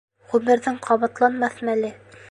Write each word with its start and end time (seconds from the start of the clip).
Ғүмерҙең 0.31 0.79
ҡабатланмаҫ 0.87 1.63
мәле!.. 1.71 1.97